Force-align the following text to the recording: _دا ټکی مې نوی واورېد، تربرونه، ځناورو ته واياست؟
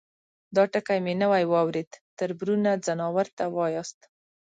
_دا 0.55 0.63
ټکی 0.73 0.97
مې 1.05 1.13
نوی 1.21 1.43
واورېد، 1.53 1.91
تربرونه، 2.17 2.69
ځناورو 2.85 3.35
ته 3.37 3.45
واياست؟ 3.55 3.99